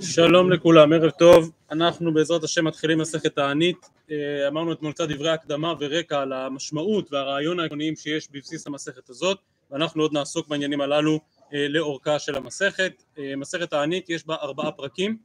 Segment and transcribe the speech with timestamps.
[0.00, 5.30] שלום לכולם, ערב טוב, אנחנו בעזרת השם מתחילים מסכת תענית, אה, אמרנו אתמול קצת דברי
[5.30, 9.38] הקדמה ורקע על המשמעות והרעיון העקרוניים שיש בבסיס המסכת הזאת
[9.70, 11.20] ואנחנו עוד נעסוק בעניינים הללו
[11.54, 15.16] אה, לאורכה של המסכת, אה, מסכת תענית יש בה ארבעה פרקים,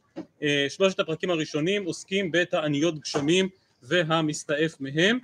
[0.69, 3.49] שלושת הפרקים הראשונים עוסקים בתעניות גשמים
[3.83, 5.19] והמסתעף מהם.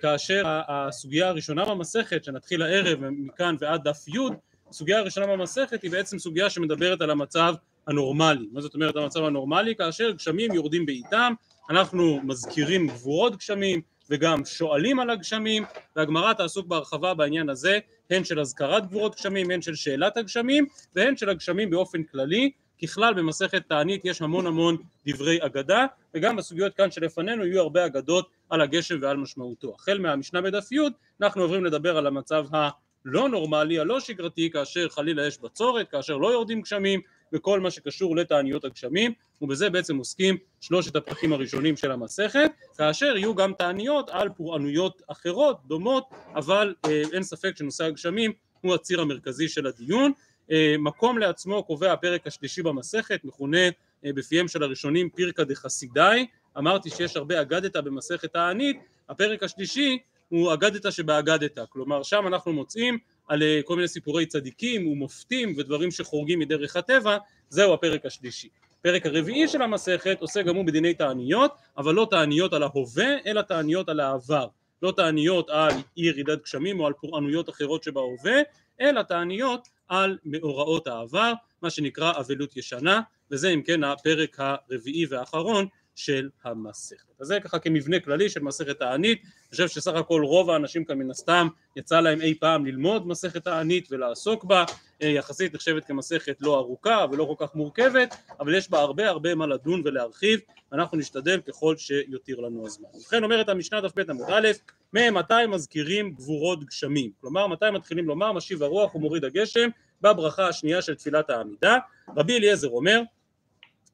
[0.00, 4.18] כאשר הסוגיה הראשונה במסכת שנתחיל הערב מכאן ועד דף י'
[4.74, 7.54] הסוגיה הראשונה במסכת היא בעצם סוגיה שמדברת על המצב
[7.86, 8.48] הנורמלי.
[8.52, 9.76] מה זאת אומרת המצב הנורמלי?
[9.76, 11.32] כאשר גשמים יורדים בעיתם,
[11.70, 15.64] אנחנו מזכירים גבורות גשמים וגם שואלים על הגשמים,
[15.96, 17.78] והגמרא תעסוק בהרחבה בעניין הזה,
[18.10, 22.50] הן של הזכרת גבורות גשמים, הן של שאלת הגשמים, והן של הגשמים באופן כללי.
[22.82, 28.28] ככלל במסכת תענית יש המון המון דברי אגדה, וגם בסוגיות כאן שלפנינו יהיו הרבה אגדות
[28.50, 29.74] על הגשם ועל משמעותו.
[29.78, 30.78] החל מהמשנה בדף י'
[31.22, 32.46] אנחנו עוברים לדבר על המצב
[33.06, 37.00] הלא נורמלי, הלא שגרתי, כאשר חלילה יש בצורת, כאשר לא יורדים גשמים,
[37.32, 43.34] וכל מה שקשור לתעניות הגשמים ובזה בעצם עוסקים שלושת הפרקים הראשונים של המסכת כאשר יהיו
[43.34, 49.48] גם תעניות על פורענויות אחרות דומות אבל אה, אין ספק שנושא הגשמים הוא הציר המרכזי
[49.48, 50.12] של הדיון.
[50.50, 53.66] אה, מקום לעצמו קובע הפרק השלישי במסכת מכונה
[54.04, 56.26] אה, בפיהם של הראשונים פירקא דחסידאי.
[56.58, 58.76] אמרתי שיש הרבה אגדתא במסכת תענית
[59.08, 64.86] הפרק השלישי הוא אגדתא שבאגדתא כלומר שם אנחנו מוצאים על אה, כל מיני סיפורי צדיקים
[64.86, 67.16] ומופתים ודברים שחורגים מדרך הטבע,
[67.48, 68.48] זהו הפרק השלישי.
[68.80, 73.42] הפרק הרביעי של המסכת עוסק גם הוא בדיני תעניות, אבל לא תעניות על ההווה, אלא
[73.42, 74.46] תעניות על העבר.
[74.82, 78.40] לא תעניות על אי ירידת גשמים או על פורענויות אחרות שבהווה,
[78.80, 85.66] אלא תעניות על מאורעות העבר, מה שנקרא אבלות ישנה, וזה אם כן הפרק הרביעי והאחרון
[85.94, 87.20] של המסכת.
[87.20, 90.98] אז זה ככה כמבנה כללי של מסכת הענית, אני חושב שסך הכל רוב האנשים כאן
[90.98, 94.64] מן הסתם יצא להם אי פעם ללמוד מסכת הענית ולעסוק בה,
[95.02, 99.34] אה, יחסית נחשבת כמסכת לא ארוכה ולא כל כך מורכבת, אבל יש בה הרבה הרבה
[99.34, 100.40] מה לדון ולהרחיב,
[100.72, 102.88] אנחנו נשתדל ככל שיותיר לנו הזמן.
[102.94, 104.48] ובכן אומרת המשנה דף ב' עמוד א',
[104.92, 109.68] ממתי מזכירים גבורות גשמים, כלומר מתי מתחילים לומר משיב הרוח ומוריד הגשם
[110.00, 111.78] בברכה השנייה של תפילת העמידה,
[112.16, 113.02] רבי אליעזר אומר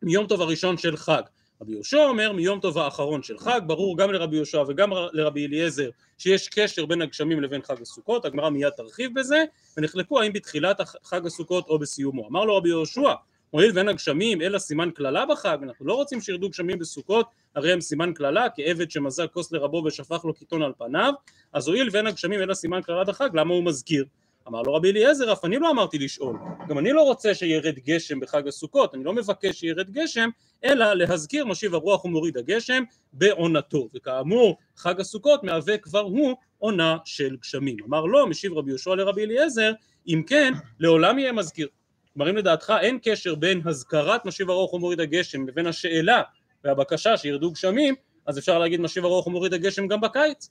[0.03, 1.23] מיום טוב הראשון של חג
[1.63, 5.91] רבי יהושע אומר מיום טוב האחרון של חג, ברור גם לרבי יהושע וגם לרבי אליעזר
[6.19, 9.45] שיש קשר בין הגשמים לבין חג הסוכות, הגמרא מיד תרחיב בזה,
[9.77, 12.29] ונחלקו האם בתחילת חג הסוכות או בסיומו.
[12.29, 13.13] אמר לו רבי יהושע,
[13.51, 17.81] הואיל ואין הגשמים אלא סימן קללה בחג, אנחנו לא רוצים שירדו גשמים בסוכות, הרי הם
[17.81, 21.13] סימן קללה, כעבד שמזל כוס לרבו ושפך לו קיטון על פניו,
[21.53, 24.05] אז הואיל ואין הגשמים אלא סימן קללה בחג, למה הוא מזכיר?
[24.49, 26.37] אמר לו רבי אליעזר, אף אני לא אמרתי לשאול,
[26.69, 30.29] גם אני לא רוצה שירד גשם בחג הסוכות, אני לא מבקש שירד גשם,
[30.65, 37.37] אלא להזכיר משיב הרוח ומוריד הגשם בעונתו, וכאמור חג הסוכות מהווה כבר הוא עונה של
[37.37, 37.77] גשמים.
[37.89, 39.73] אמר לו, משיב רבי יהושע לרבי אליעזר,
[40.07, 41.69] אם כן, לעולם יהיה מזכיר.
[42.15, 46.23] כלומר אם לדעתך אין קשר בין הזכרת משיב הרוח ומוריד הגשם לבין השאלה
[46.65, 47.95] והבקשה שירדו גשמים,
[48.27, 50.51] אז אפשר להגיד משיב הרוח ומוריד הגשם גם בקיץ.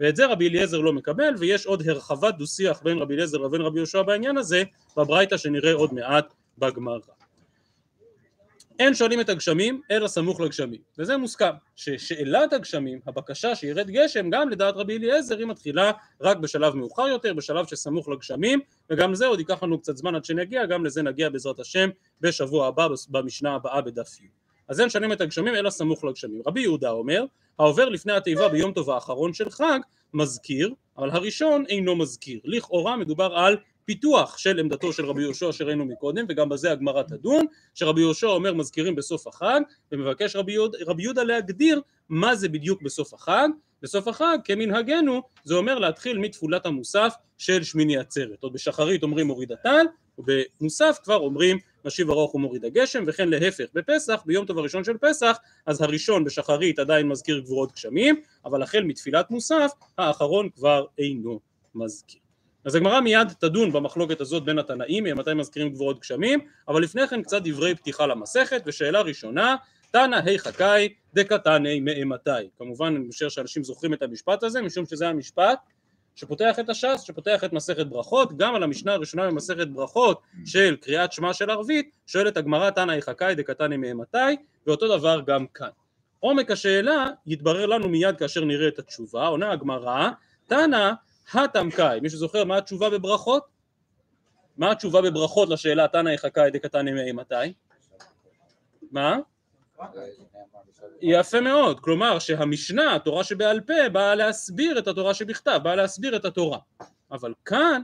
[0.00, 3.60] ואת זה רבי אליעזר לא מקבל ויש עוד הרחבת דו שיח בין רבי אליעזר לבין
[3.60, 4.62] רבי יהושע בעניין הזה
[4.96, 6.98] בברייתא שנראה עוד מעט בגמרא.
[8.78, 14.48] אין שואלים את הגשמים אלא סמוך לגשמים וזה מוסכם ששאלת הגשמים הבקשה שירד גשם גם
[14.48, 19.38] לדעת רבי אליעזר היא מתחילה רק בשלב מאוחר יותר בשלב שסמוך לגשמים וגם זה עוד
[19.38, 21.88] ייקח לנו קצת זמן עד שנגיע גם לזה נגיע בעזרת השם
[22.20, 26.42] בשבוע הבא במשנה הבאה בדף י' אז אין שנים את הגשמים אלא סמוך לגשמים.
[26.46, 27.24] רבי יהודה אומר,
[27.58, 29.78] העובר לפני התיבה ביום טוב האחרון של חג
[30.14, 32.40] מזכיר, אבל הראשון אינו מזכיר.
[32.44, 37.46] לכאורה מדובר על פיתוח של עמדתו של רבי יהושע שראינו מקודם, וגם בזה הגמרא תדון,
[37.74, 39.60] שרבי יהושע אומר מזכירים בסוף החג,
[39.92, 40.52] ומבקש רבי,
[40.98, 43.48] יהודה, להגדיר מה זה בדיוק בסוף החג.
[43.82, 48.42] בסוף החג כמנהגנו זה אומר להתחיל מתפולת המוסף של שמיני עצרת.
[48.42, 49.86] עוד בשחרית אומרים מוריד הטל,
[50.18, 55.36] ובמוסף כבר אומרים משיב ארוך ומוריד הגשם, וכן להפך בפסח, ביום טוב הראשון של פסח,
[55.66, 61.40] אז הראשון בשחרית עדיין מזכיר גבורות גשמים, אבל החל מתפילת מוסף, האחרון כבר אינו
[61.74, 62.20] מזכיר.
[62.64, 67.22] אז הגמרא מיד תדון במחלוקת הזאת בין התנאים, מתי מזכירים גבורות גשמים, אבל לפני כן
[67.22, 69.56] קצת דברי פתיחה למסכת, ושאלה ראשונה,
[69.90, 72.30] תנא ה' חכאי דקתני מאימתי.
[72.58, 75.58] כמובן אני חושב שאנשים זוכרים את המשפט הזה, משום שזה המשפט
[76.14, 81.12] שפותח את הש"ס, שפותח את מסכת ברכות, גם על המשנה הראשונה במסכת ברכות של קריאת
[81.12, 84.16] שמע של ערבית, שואלת הגמרא תנא יחכאי דקתני מאימתי,
[84.66, 85.68] ואותו דבר גם כאן.
[86.20, 90.10] עומק השאלה יתברר לנו מיד כאשר נראה את התשובה, עונה הגמרא,
[90.46, 90.92] תנא
[91.34, 93.42] התמקאי, מישהו זוכר מה התשובה בברכות?
[94.56, 97.52] מה התשובה בברכות לשאלה תנא יחכאי דקתני מאימתי?
[98.90, 99.16] מה?
[101.02, 106.24] יפה מאוד, כלומר שהמשנה, התורה שבעל פה, באה להסביר את התורה שבכתב, באה להסביר את
[106.24, 106.58] התורה.
[107.10, 107.82] אבל כאן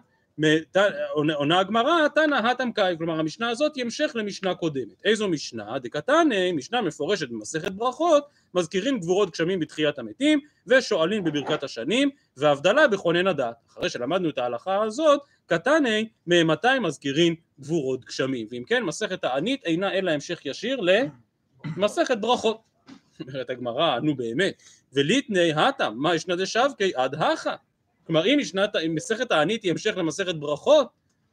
[1.34, 5.04] עונה הגמרא, תנא התם קאי, כלומר המשנה הזאת היא המשך למשנה קודמת.
[5.04, 5.78] איזו משנה?
[5.78, 13.26] דקתנא, משנה מפורשת במסכת ברכות, מזכירים גבורות גשמים בתחיית המתים, ושואלים בברכת השנים, והבדלה בכונן
[13.26, 13.54] הדת.
[13.70, 18.46] אחרי שלמדנו את ההלכה הזאת, קתנא, מאימתי מזכירים גבורות גשמים.
[18.50, 20.80] ואם כן, מסכת תענית אינה אלא המשך ישיר
[21.76, 22.60] למסכת ברכות.
[23.20, 24.62] אומרת הגמרא, נו באמת,
[24.92, 27.54] וליטני התם, מה ישנה דשבקי עד הכא
[28.06, 30.88] כלומר אם משנת, אם מסכת הענית היא המשך למסכת ברכות,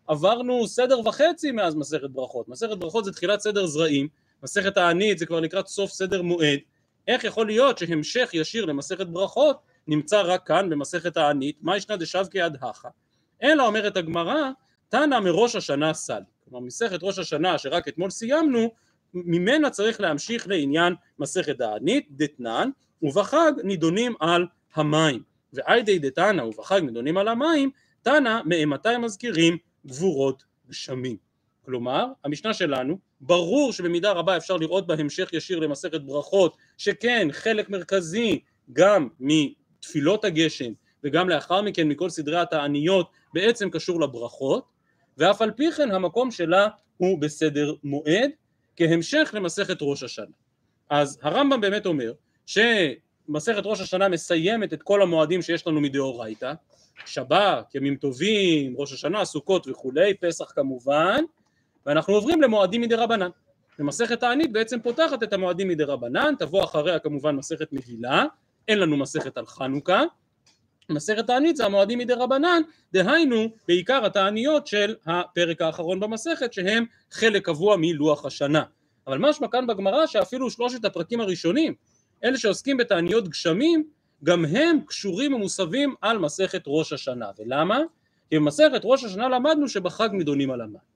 [0.08, 2.48] עברנו סדר וחצי מאז מסכת ברכות.
[2.48, 4.08] מסכת ברכות זה תחילת סדר זרעים,
[4.44, 6.60] מסכת הענית זה כבר לקראת סוף סדר מועד.
[7.08, 12.42] איך יכול להיות שהמשך ישיר למסכת ברכות נמצא רק כאן במסכת הענית, מה ישנה דשבקי
[12.42, 12.90] עד הכא?
[13.44, 14.50] אלא אומרת הגמרא,
[14.90, 16.22] תנא מראש השנה סל.
[16.46, 18.72] כלומר מסכת ראש השנה שרק אתמול סיימנו,
[19.14, 22.70] ממנה צריך להמשיך לעניין מסכת הענית, דתנן,
[23.02, 24.46] ובחג נידונים על
[24.76, 25.24] המים.
[25.54, 27.72] ואיידי דתנא ובחג נדונים על המים,
[28.02, 31.18] תנא מאימתי מזכירים גבורות גשמים.
[31.66, 37.70] כלומר, המשנה שלנו, ברור שבמידה רבה אפשר לראות בה המשך ישיר למסכת ברכות, שכן חלק
[37.70, 38.40] מרכזי
[38.74, 40.72] גם מתפילות הגשם
[41.04, 44.66] וגם לאחר מכן מכל סדרי התעניות בעצם קשור לברכות,
[45.18, 46.68] ואף על פי כן המקום שלה
[46.98, 48.32] הוא בסדר מועד,
[48.80, 50.36] כהמשך למסכת ראש השנה.
[50.90, 52.14] אז הרמב"ם באמת אומר
[52.46, 52.58] ש...
[53.30, 56.54] מסכת ראש השנה מסיימת את כל המועדים שיש לנו מדאורייתא,
[57.06, 61.24] שבת, ימים טובים, ראש השנה, סוכות וכולי, פסח כמובן,
[61.86, 63.30] ואנחנו עוברים למועדים מדי רבנן.
[63.80, 68.26] ומסכת תענית בעצם פותחת את המועדים מדי רבנן, תבוא אחריה כמובן מסכת מגילה,
[68.68, 70.04] אין לנו מסכת על חנוכה,
[70.90, 72.62] מסכת תענית זה המועדים מדי רבנן,
[72.94, 78.64] דהיינו בעיקר התעניות של הפרק האחרון במסכת שהם חלק קבוע מלוח השנה.
[79.08, 81.74] אבל משמע כאן בגמרא שאפילו שלושת הפרקים הראשונים
[82.24, 83.84] אלה שעוסקים בתעניות גשמים,
[84.24, 87.30] גם הם קשורים ומוסבים על מסכת ראש השנה.
[87.40, 87.80] ולמה?
[88.30, 90.90] כי במסכת ראש השנה למדנו שבחג נידונים על המים.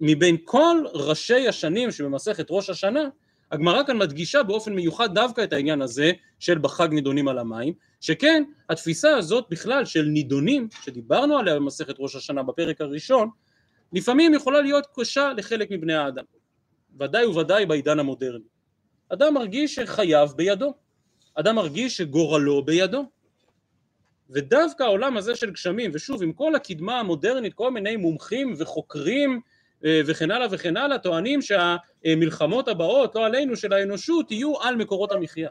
[0.00, 3.08] מבין כל ראשי השנים שבמסכת ראש השנה,
[3.52, 8.44] הגמרא כאן מדגישה באופן מיוחד דווקא את העניין הזה של בחג נידונים על המים, שכן
[8.70, 13.28] התפיסה הזאת בכלל של נידונים, שדיברנו עליה במסכת ראש השנה בפרק הראשון,
[13.92, 16.24] לפעמים יכולה להיות קשה לחלק מבני האדם.
[17.00, 18.44] ודאי וודאי בעידן המודרני.
[19.08, 20.74] אדם מרגיש שחייו בידו,
[21.34, 23.04] אדם מרגיש שגורלו בידו.
[24.30, 29.40] ודווקא העולם הזה של גשמים, ושוב עם כל הקדמה המודרנית, כל מיני מומחים וחוקרים
[29.86, 35.50] וכן הלאה וכן הלאה, טוענים שהמלחמות הבאות, לא עלינו, של האנושות, יהיו על מקורות המחיה,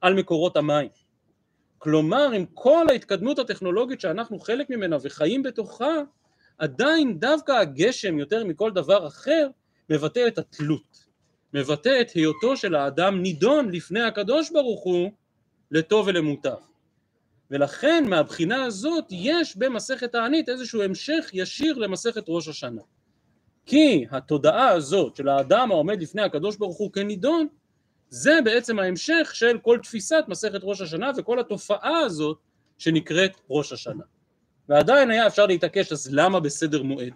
[0.00, 0.88] על מקורות המים.
[1.78, 5.94] כלומר, עם כל ההתקדמות הטכנולוגית שאנחנו חלק ממנה וחיים בתוכה,
[6.58, 9.48] עדיין דווקא הגשם יותר מכל דבר אחר
[9.90, 11.06] מבטא את התלות.
[11.54, 15.10] מבטא את היותו של האדם נידון לפני הקדוש ברוך הוא
[15.70, 16.56] לטוב ולמוטב.
[17.50, 22.82] ולכן מהבחינה הזאת יש במסכת הענית איזשהו המשך ישיר למסכת ראש השנה.
[23.70, 27.46] כי התודעה הזאת של האדם העומד לפני הקדוש ברוך הוא כנידון
[28.08, 32.38] זה בעצם ההמשך של כל תפיסת מסכת ראש השנה וכל התופעה הזאת
[32.78, 34.04] שנקראת ראש השנה.
[34.68, 37.12] ועדיין היה אפשר להתעקש אז למה בסדר מועד?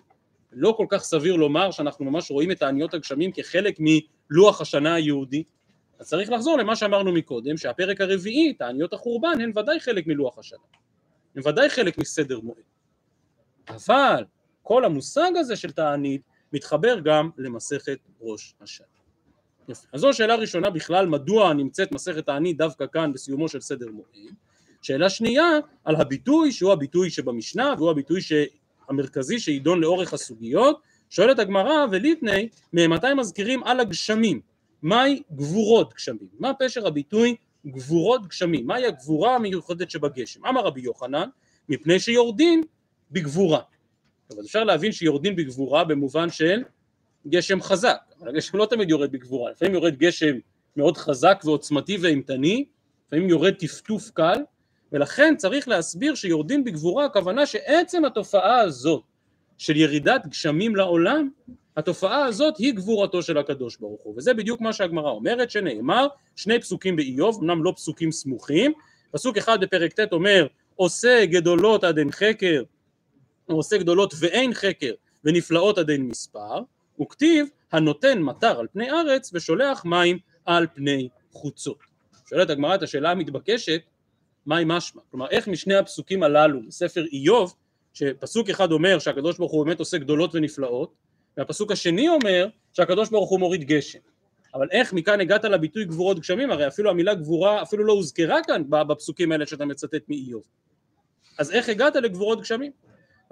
[0.53, 5.43] לא כל כך סביר לומר שאנחנו ממש רואים את העניות הגשמים כחלק מלוח השנה היהודי.
[5.99, 10.59] אז צריך לחזור למה שאמרנו מקודם, שהפרק הרביעי, תעניות החורבן, הן ודאי חלק מלוח השנה.
[11.37, 12.65] הן ודאי חלק מסדר מועד.
[13.69, 14.25] אבל
[14.63, 18.87] כל המושג הזה של תענית מתחבר גם למסכת ראש השנה.
[19.69, 19.89] יפה.
[19.93, 24.35] אז זו שאלה ראשונה בכלל, מדוע נמצאת מסכת תענית דווקא כאן בסיומו של סדר מועד.
[24.83, 25.45] שאלה שנייה,
[25.85, 28.21] על הביטוי שהוא הביטוי שבמשנה והוא הביטוי
[28.89, 30.81] המרכזי שידון לאורך הסוגיות,
[31.11, 34.41] שואלת הגמרא וליטני, ממתי מזכירים על הגשמים?
[34.83, 36.29] מהי גבורות גשמים?
[36.39, 38.67] מה פשר הביטוי גבורות גשמים?
[38.67, 40.47] מהי הגבורה המיוחדת שבגשם?
[40.47, 41.29] אמר רבי יוחנן,
[41.69, 42.63] מפני שיורדים
[43.11, 43.61] בגבורה.
[44.31, 46.63] אבל אפשר להבין שיורדים בגבורה במובן של
[47.29, 50.37] גשם חזק, אבל הגשם לא תמיד יורד בגבורה, לפעמים יורד גשם
[50.77, 52.65] מאוד חזק ועוצמתי ואימתני,
[53.07, 54.37] לפעמים יורד טפטוף קל,
[54.93, 59.03] ולכן צריך להסביר שיורדים בגבורה הכוונה שעצם התופעה הזאת
[59.59, 61.29] של ירידת גשמים לעולם
[61.77, 64.15] התופעה הזאת היא גבורתו של הקדוש ברוך הוא.
[64.17, 68.73] וזה בדיוק מה שהגמרא אומרת שנאמר שני פסוקים באיוב אמנם לא פסוקים סמוכים
[69.11, 72.63] פסוק אחד בפרק ט' אומר עושה גדולות עד אין חקר
[73.49, 74.93] או עושה גדולות ואין חקר
[75.25, 76.63] ונפלאות עד אין מספר
[77.01, 81.79] וכתיב הנותן מטר על פני ארץ ושולח מים על פני חוצות
[82.29, 83.81] שואלת הגמרא את השאלה המתבקשת
[84.47, 85.03] מהי משמע?
[85.11, 87.55] כלומר איך משני הפסוקים הללו בספר איוב
[87.95, 90.95] שפסוק אחד אומר שהקדוש ברוך הוא באמת עושה גדולות ונפלאות
[91.37, 93.99] והפסוק השני אומר שהקדוש ברוך הוא מוריד גשם
[94.55, 98.63] אבל איך מכאן הגעת לביטוי גבורות גשמים הרי אפילו המילה גבורה אפילו לא הוזכרה כאן
[98.69, 100.43] בפסוקים האלה שאתה מצטט מאיוב
[101.39, 102.73] אז איך הגעת לגבורות גשמים?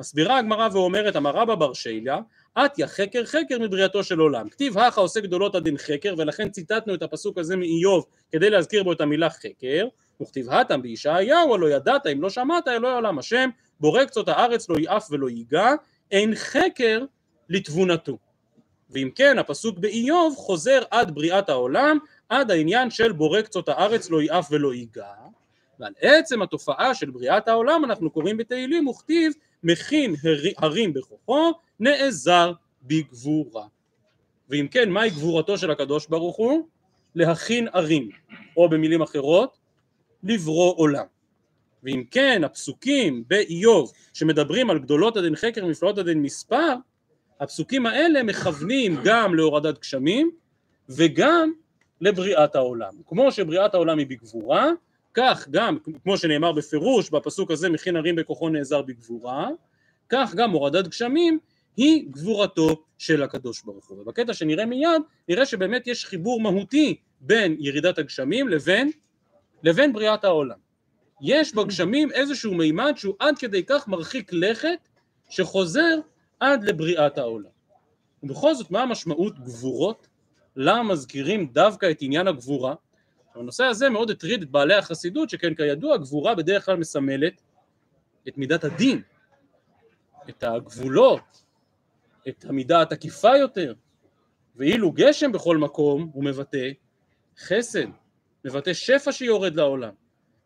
[0.02, 2.18] מסבירה הגמרא ואומרת אמר רבא בר שיליה
[2.64, 4.48] אתיה חקר חקר מבריאתו של עולם.
[4.48, 8.92] כתיב הכה עושה גדולות הדין חקר ולכן ציטטנו את הפסוק הזה מאיוב כדי להזכיר בו
[8.92, 9.88] את המילה חקר.
[10.22, 14.78] וכתיב התם בישעיהו הלא ידעת אם לא שמעת אלוהי עולם השם בורא קצות הארץ לא
[14.78, 15.70] יעף ולא ייגע
[16.10, 17.04] אין חקר
[17.48, 18.18] לתבונתו.
[18.90, 24.22] ואם כן הפסוק באיוב חוזר עד בריאת העולם עד העניין של בורא קצות הארץ לא
[24.22, 25.12] יעף ולא ייגע.
[25.80, 29.32] ועל עצם התופעה של בריאת העולם אנחנו קוראים בתהילים וכתיב
[29.62, 30.14] מכין
[30.58, 32.52] הרים בכוחו נעזר
[32.82, 33.66] בגבורה.
[34.48, 36.68] ואם כן מהי גבורתו של הקדוש ברוך הוא?
[37.14, 38.08] להכין ערים
[38.56, 39.58] או במילים אחרות
[40.22, 41.04] לברוא עולם.
[41.82, 46.74] ואם כן הפסוקים באיוב שמדברים על גדולות הדין חקר מפלאות הדין מספר
[47.40, 50.30] הפסוקים האלה מכוונים גם להורדת גשמים
[50.88, 51.52] וגם
[52.00, 52.92] לבריאת העולם.
[53.06, 54.70] כמו שבריאת העולם היא בגבורה
[55.14, 59.48] כך גם כמו שנאמר בפירוש בפסוק הזה מכין הרים בכוחו נעזר בגבורה
[60.08, 61.38] כך גם הורדת גשמים
[61.76, 67.56] היא גבורתו של הקדוש ברוך הוא ובקטע שנראה מיד נראה שבאמת יש חיבור מהותי בין
[67.58, 68.90] ירידת הגשמים לבין
[69.62, 70.58] לבין בריאת העולם
[71.22, 74.88] יש בגשמים איזשהו מימד שהוא עד כדי כך מרחיק לכת
[75.30, 75.98] שחוזר
[76.40, 77.50] עד לבריאת העולם.
[78.22, 80.08] ובכל זאת מה המשמעות גבורות?
[80.56, 82.74] למה מזכירים דווקא את עניין הגבורה?
[83.34, 87.42] הנושא הזה מאוד הטריד את בעלי החסידות שכן כידוע גבורה בדרך כלל מסמלת
[88.28, 89.02] את מידת הדין,
[90.28, 91.42] את הגבולות,
[92.28, 93.74] את המידה התקיפה יותר,
[94.56, 96.70] ואילו גשם בכל מקום הוא מבטא
[97.38, 97.86] חסד,
[98.44, 99.92] מבטא שפע שיורד לעולם.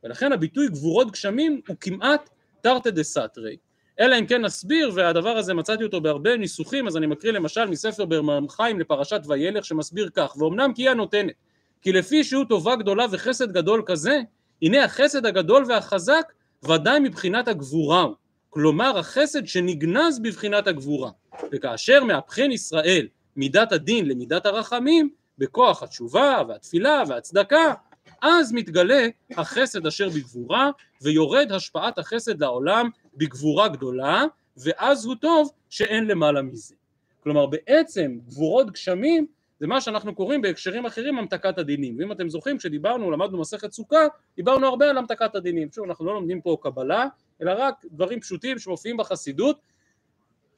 [0.05, 3.57] ולכן הביטוי גבורות גשמים הוא כמעט תרתי דה סתרי
[4.00, 8.05] אלא אם כן נסביר והדבר הזה מצאתי אותו בהרבה ניסוחים אז אני מקריא למשל מספר
[8.05, 11.35] ברמחיים לפרשת וילך שמסביר כך ואומנם כי היא הנותנת
[11.83, 14.21] כי לפי שהוא טובה גדולה וחסד גדול כזה
[14.62, 16.33] הנה החסד הגדול והחזק
[16.64, 18.14] ודאי מבחינת הגבורה הוא
[18.50, 21.11] כלומר החסד שנגנז בבחינת הגבורה
[21.52, 27.75] וכאשר מהפכן ישראל מידת הדין למידת הרחמים בכוח התשובה והתפילה והצדקה
[28.23, 30.71] אז מתגלה החסד אשר בגבורה
[31.02, 34.25] ויורד השפעת החסד לעולם בגבורה גדולה
[34.56, 36.75] ואז הוא טוב שאין למעלה מזה.
[37.23, 39.26] כלומר בעצם גבורות גשמים
[39.60, 41.96] זה מה שאנחנו קוראים בהקשרים אחרים המתקת הדינים.
[41.98, 45.68] ואם אתם זוכרים כשדיברנו למדנו מסכת סוכה דיברנו הרבה על המתקת הדינים.
[45.72, 47.06] שוב אנחנו לא לומדים פה קבלה
[47.42, 49.60] אלא רק דברים פשוטים שמופיעים בחסידות.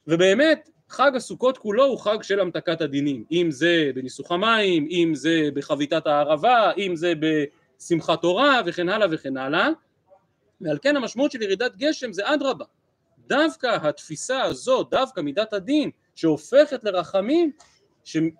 [0.07, 5.49] ובאמת חג הסוכות כולו הוא חג של המתקת הדינים, אם זה בניסוך המים, אם זה
[5.53, 9.69] בחביתת הערבה, אם זה בשמחת תורה וכן הלאה וכן הלאה,
[10.61, 12.65] ועל כן המשמעות של ירידת גשם זה אדרבה,
[13.27, 17.51] דווקא התפיסה הזאת, דווקא מידת הדין שהופכת לרחמים,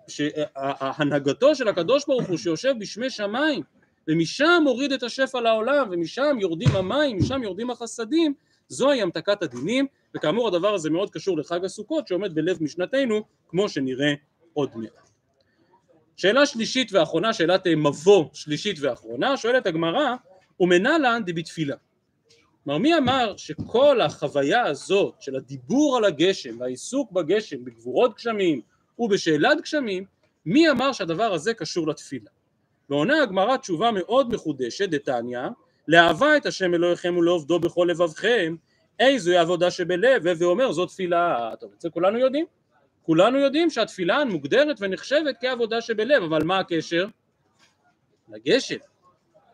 [0.08, 3.62] שהנהגתו של הקדוש ברוך הוא שיושב בשמי שמיים
[4.08, 8.34] ומשם מוריד את השפע לעולם ומשם יורדים המים, משם יורדים החסדים,
[8.68, 9.86] זוהי המתקת הדינים
[10.16, 14.14] וכאמור הדבר הזה מאוד קשור לחג הסוכות שעומד בלב משנתנו כמו שנראה
[14.52, 15.10] עוד מעט.
[16.16, 20.14] שאלה שלישית ואחרונה, שאלת מבוא שלישית ואחרונה, שואלת הגמרא
[20.60, 21.76] ומנלן דבתפילה.
[22.64, 28.60] כלומר מי אמר שכל החוויה הזאת של הדיבור על הגשם והעיסוק בגשם בגבורות גשמים
[29.00, 30.04] ובשאלת גשמים
[30.46, 32.30] מי אמר שהדבר הזה קשור לתפילה?
[32.90, 35.40] ועונה הגמרא תשובה מאוד מחודשת דתניא
[35.88, 38.54] לאהבה את השם אלוהיכם ולעובדו בכל לבבכם
[39.00, 42.46] איזוהי עבודה שבלב, ואומר זאת תפילה, טוב את זה כולנו יודעים,
[43.02, 47.06] כולנו יודעים שהתפילה מוגדרת ונחשבת כעבודה שבלב, אבל מה הקשר?
[48.28, 48.76] לגשם,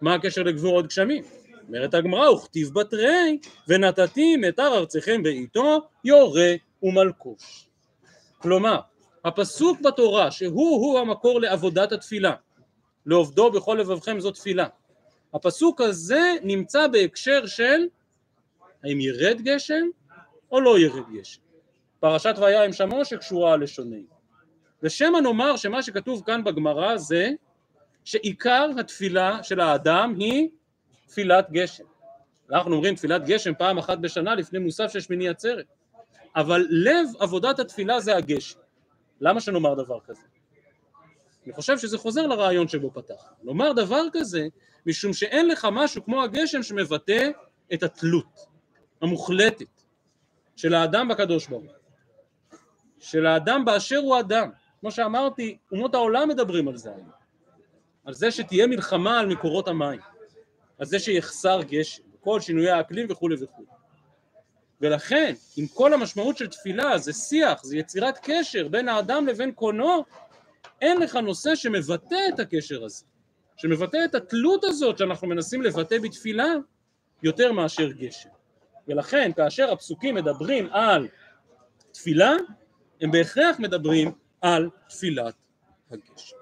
[0.01, 1.25] מה הקשר לגבורות גשמים?
[1.69, 3.39] אומרת הגמרא, וכתיב בתרי,
[3.69, 7.69] ונתתי מתר ארציכם בעיתו, יורה ומלקוש.
[8.39, 8.81] כלומר,
[9.27, 12.33] הפסוק בתורה שהוא הוא המקור לעבודת התפילה,
[13.07, 14.67] לעובדו בכל לבבכם זאת תפילה.
[15.35, 17.87] הפסוק הזה נמצא בהקשר של
[18.85, 19.87] האם ירד גשם
[20.53, 21.41] או לא ירד גשם.
[22.01, 24.03] פרשת וירא שמעו שקשורה לשוני.
[24.83, 27.31] ושמא נאמר שמה שכתוב כאן בגמרא זה
[28.05, 30.49] שעיקר התפילה של האדם היא
[31.07, 31.85] תפילת גשם.
[32.51, 35.67] אנחנו אומרים תפילת גשם פעם אחת בשנה לפני מוסף של שמיני עצרת.
[36.37, 38.66] אבל לב עבודת התפילה זה הגשם.
[39.21, 40.23] למה שנאמר דבר כזה?
[41.45, 43.33] אני חושב שזה חוזר לרעיון שבו פתח.
[43.43, 44.49] לומר דבר כזה
[44.87, 47.31] משום שאין לך משהו כמו הגשם שמבטא
[47.75, 48.57] את התלות.
[49.03, 49.83] המוחלטת
[50.57, 51.73] של האדם בקדוש ברוך
[52.99, 57.11] של האדם באשר הוא אדם כמו שאמרתי אומות העולם מדברים על זה היום
[58.05, 60.01] על זה שתהיה מלחמה על מקורות המים
[60.79, 63.67] על זה שיחסר גשם כל שינויי האקלים וכולי וכולי
[64.81, 70.05] ולכן עם כל המשמעות של תפילה זה שיח זה יצירת קשר בין האדם לבין קונו
[70.81, 73.05] אין לך נושא שמבטא את הקשר הזה
[73.57, 76.55] שמבטא את התלות הזאת שאנחנו מנסים לבטא בתפילה
[77.23, 78.29] יותר מאשר גשם
[78.89, 81.09] ולכן כאשר הפסוקים מדברים על
[81.93, 82.33] תפילה,
[83.01, 85.35] הם בהכרח מדברים על תפילת
[85.91, 86.37] הגשם.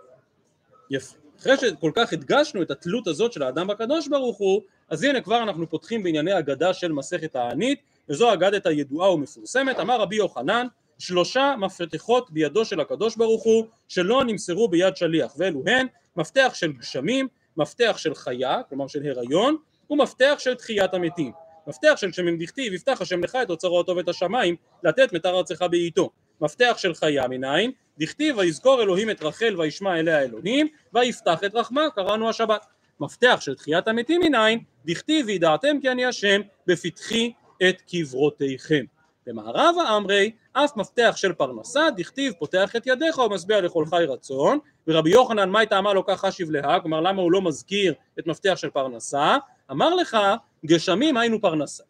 [0.90, 1.16] יפה.
[1.40, 5.42] אחרי שכל כך הדגשנו את התלות הזאת של האדם בקדוש ברוך הוא, אז הנה כבר
[5.42, 10.66] אנחנו פותחים בענייני אגדה של מסכת הענית, וזו אגדת הידועה ומפורסמת, אמר רבי יוחנן,
[10.98, 16.72] שלושה מפתחות בידו של הקדוש ברוך הוא שלא נמסרו ביד שליח, ואלו הן מפתח של
[16.72, 19.56] גשמים, מפתח של חיה, כלומר של הריון,
[19.90, 21.32] ומפתח של תחיית המתים.
[21.66, 25.62] מפתח של שמים דכתיב, יפתח השם לך את אוצרו הטוב את השמיים, לתת מטר ארצך
[25.70, 26.10] בעיתו.
[26.40, 31.90] מפתח של חיה מניין, דכתיב ויזכור אלוהים את רחל וישמע אליה אלוהים, ויפתח את רחמה,
[31.94, 32.66] קראנו השבת.
[33.00, 37.32] מפתח של תחיית המתים מניין, דכתיב וידעתם כי אני השם, בפתחי
[37.62, 38.84] את קברותיכם.
[39.26, 45.10] במערב האמרי, אף מפתח של פרנסה, דכתיב פותח את ידיך ומשביע לכל חי רצון, ורבי
[45.10, 48.54] יוחנן מה הייתה אמר לו כך חשיב להא, כלומר למה הוא לא מזכיר את מפתח
[48.56, 49.36] של פרנסה,
[49.70, 50.18] אמר לך
[50.66, 51.84] גשמים היינו פרנסה.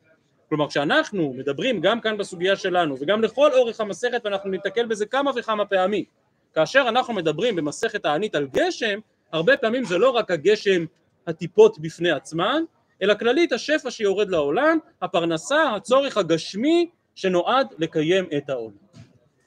[0.48, 5.30] כלומר כשאנחנו מדברים גם כאן בסוגיה שלנו וגם לכל אורך המסכת ואנחנו ניתקל בזה כמה
[5.36, 6.04] וכמה פעמים
[6.54, 8.98] כאשר אנחנו מדברים במסכת הענית על גשם
[9.32, 10.84] הרבה פעמים זה לא רק הגשם
[11.26, 12.62] הטיפות בפני עצמן
[13.04, 18.76] אלא כללית השפע שיורד לעולם הפרנסה הצורך הגשמי שנועד לקיים את העולם.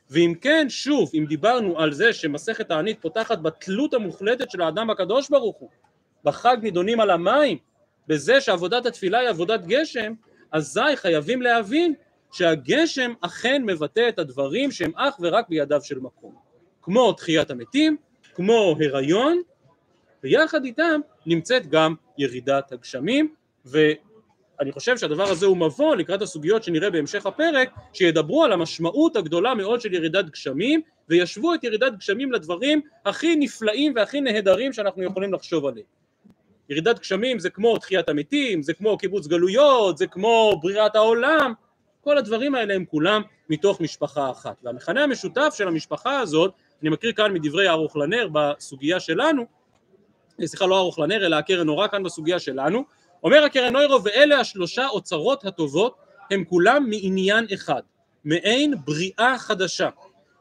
[0.10, 5.30] ואם כן שוב אם דיברנו על זה שמסכת הענית פותחת בתלות המוחלטת של האדם הקדוש
[5.30, 5.70] ברוך הוא
[6.24, 7.58] בחג נידונים על המים
[8.08, 10.14] בזה שעבודת התפילה היא עבודת גשם
[10.52, 11.94] אזי חייבים להבין
[12.32, 16.36] שהגשם אכן מבטא את הדברים שהם אך ורק בידיו של מקום.
[16.82, 17.98] כמו תחיית המתים,
[18.36, 19.42] כמו הריון
[20.24, 23.34] ויחד איתם נמצאת גם ירידת הגשמים
[23.72, 29.56] ואני חושב שהדבר הזה הוא מבוא לקראת הסוגיות שנראה בהמשך הפרק שידברו על המשמעות הגדולה
[29.56, 35.34] מאוד של ירידת גשמים וישוו את ירידת גשמים לדברים הכי נפלאים והכי נהדרים שאנחנו יכולים
[35.34, 35.86] לחשוב עליהם
[36.70, 41.54] ירידת גשמים זה כמו תחיית המתים, זה כמו קיבוץ גלויות, זה כמו בריאת העולם,
[42.02, 44.56] כל הדברים האלה הם כולם מתוך משפחה אחת.
[44.64, 49.46] והמכנה המשותף של המשפחה הזאת, אני מקריא כאן מדברי ארוך לנר בסוגיה שלנו,
[50.46, 52.84] סליחה לא ארוך לנר אלא הקרן אורה כאן בסוגיה שלנו,
[53.24, 55.96] אומר הקרן אוירו ואלה השלושה אוצרות הטובות
[56.32, 57.82] הם כולם מעניין אחד,
[58.26, 59.90] מעין בריאה חדשה.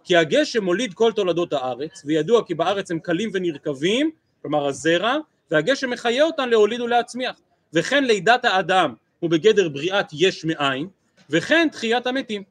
[0.04, 4.10] כי הגשם מוליד כל תולדות הארץ, וידוע כי בארץ הם קלים ונרקבים,
[4.42, 5.16] כלומר הזרע,
[5.50, 7.36] והגשם מחיה אותן להוליד ולהצמיח.
[7.72, 10.88] וכן לידת האדם הוא בגדר בריאת יש מאין
[11.30, 12.42] וכן תחיית המתים.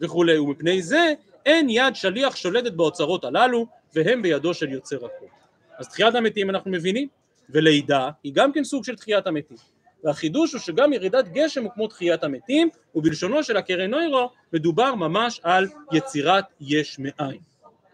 [0.00, 0.38] וכולי.
[0.38, 1.12] ומפני זה
[1.46, 5.26] אין יד שליח שולטת באוצרות הללו והם בידו של יוצר הכל.
[5.78, 7.08] אז תחיית המתים אנחנו מבינים
[7.50, 9.56] ולידה היא גם כן סוג של תחיית המתים.
[10.04, 15.40] והחידוש הוא שגם ירידת גשם הוא כמו תחיית המתים ובלשונו של הקרן נוירו מדובר ממש
[15.42, 17.40] על יצירת יש מאין.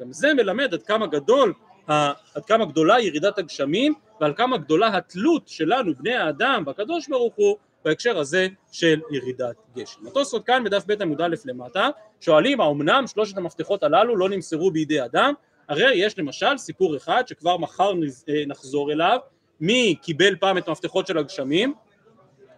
[0.00, 1.52] גם זה מלמד עד כמה גדול
[1.86, 7.56] עד כמה גדולה ירידת הגשמים ועל כמה גדולה התלות שלנו בני האדם בקדוש ברוך הוא
[7.84, 10.06] בהקשר הזה של ירידת גשם.
[10.06, 11.88] התוספות כאן בדף ב' עמוד א' למטה
[12.20, 15.34] שואלים האומנם שלושת המפתחות הללו לא נמסרו בידי אדם?
[15.68, 17.92] הרי יש למשל סיפור אחד שכבר מחר
[18.28, 19.18] אה, נחזור אליו
[19.60, 21.74] מי קיבל פעם את המפתחות של הגשמים?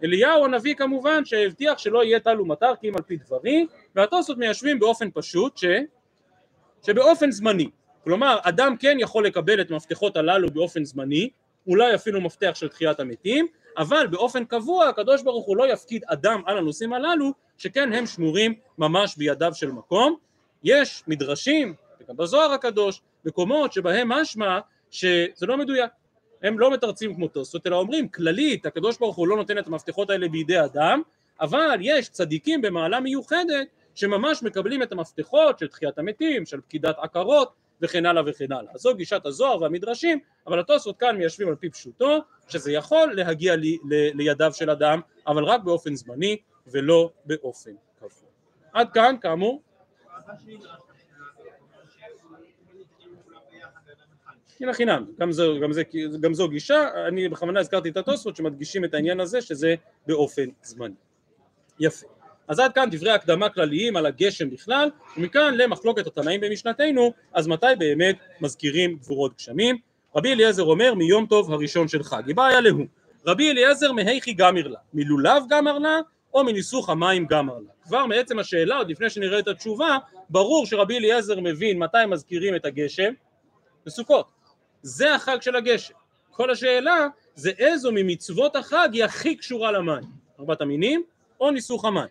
[0.03, 4.79] אליהו הנביא כמובן שהבטיח שלא יהיה טל ומטר כי אם על פי דברים והתוספות מיישבים
[4.79, 5.65] באופן פשוט ש...
[6.85, 7.69] שבאופן זמני.
[8.03, 11.29] כלומר אדם כן יכול לקבל את המפתחות הללו באופן זמני
[11.67, 16.41] אולי אפילו מפתח של תחיית המתים אבל באופן קבוע הקדוש ברוך הוא לא יפקיד אדם
[16.45, 20.15] על הנושאים הללו שכן הם שמורים ממש בידיו של מקום.
[20.63, 24.59] יש מדרשים וגם בזוהר הקדוש מקומות שבהם משמע
[24.91, 25.91] שזה לא מדויק
[26.43, 30.09] הם לא מתרצים כמו תוספות אלא אומרים כללית הקדוש ברוך הוא לא נותן את המפתחות
[30.09, 31.01] האלה בידי אדם
[31.41, 37.53] אבל יש צדיקים במעלה מיוחדת שממש מקבלים את המפתחות של תחיית המתים, של פקידת עקרות
[37.81, 38.71] וכן הלאה וכן הלאה.
[38.73, 43.55] אז זו גישת הזוהר והמדרשים, אבל התוספות כאן מיישבים על פי פשוטו, שזה יכול להגיע
[43.55, 48.29] לי, ל, לידיו של אדם, אבל רק באופן זמני ולא באופן קבוע.
[48.73, 49.61] עד כאן, כאמור.
[54.61, 55.83] הנה חינם, גם, זו, גם, זה,
[56.21, 59.75] גם זו גישה, אני בכוונה הזכרתי את התוספות שמדגישים את העניין הזה שזה
[60.07, 60.93] באופן זמני.
[61.79, 62.07] יפה.
[62.47, 67.67] אז עד כאן דברי הקדמה כלליים על הגשם בכלל, ומכאן למחלוקת התנאים במשנתנו, אז מתי
[67.79, 69.77] באמת מזכירים גבורות גשמים?
[70.15, 72.85] רבי אליעזר אומר מיום טוב הראשון של חג, איבעיה להו.
[73.27, 75.99] רבי אליעזר מהיכי גמר לה, מלולב גמר לה,
[76.33, 77.71] או מניסוך המים גמר לה.
[77.83, 79.97] כבר מעצם השאלה, עוד לפני שנראה את התשובה,
[80.29, 83.13] ברור שרבי אליעזר מבין מתי מזכירים את הגשם?
[83.85, 84.36] בסוכות.
[84.81, 85.93] זה החג של הגשם.
[86.31, 90.03] כל השאלה זה איזו ממצוות החג היא הכי קשורה למים.
[90.39, 91.03] ארבעת המינים
[91.39, 92.07] או ניסוך המים.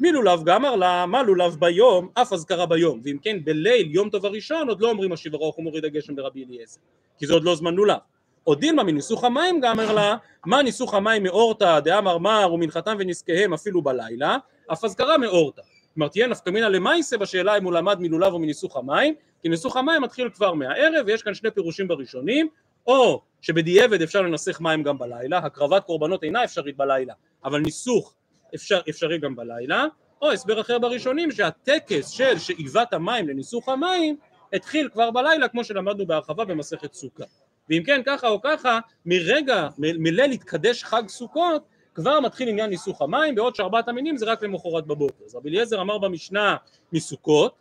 [0.00, 4.68] מלולב גמר לה, מה לולב ביום, אף אזכרה ביום, ואם כן בליל יום טוב הראשון
[4.68, 6.80] עוד לא אומרים השיב הרוח ומוריד הגשם ברבי אליעזר,
[7.18, 7.96] כי זה עוד לא זמן לולב,
[8.46, 13.82] או דילמה מניסוך המים גמר לה, מה ניסוך המים מאורתא דאמר מר ומנחתם ונזקיהם אפילו
[13.82, 14.36] בלילה,
[14.72, 15.62] אף אזכרה מאורתא.
[15.94, 19.76] כלומר תהיה נפקא מינא למייסה בשאלה אם הוא למד מלולב או מניסוך המים, כי ניסוך
[19.76, 22.48] המים מתחיל כבר מהערב ויש כאן שני פירושים בראשונים,
[22.86, 28.14] או שבדיעבד אפשר לנסח מים גם בלילה, הקרבת קורבנות אינה אפשרית בלילה, אבל ניסוך
[28.54, 29.84] אפשר, אפשרי גם בלילה,
[30.22, 34.16] או הסבר אחר בראשונים שהטקס של שאיבת המים לניסוך המים
[34.52, 37.24] התחיל כבר בלילה כמו שלמדנו בהרחבה במסכת סוכה.
[37.70, 41.62] ואם כן ככה או ככה מרגע, מליל התקדש חג סוכות
[41.94, 45.24] כבר מתחיל עניין ניסוך המים בעוד שארבעת המינים זה רק למחרת בבוקר.
[45.24, 46.56] אז רבי אליעזר אמר במשנה
[46.92, 47.54] מסוכות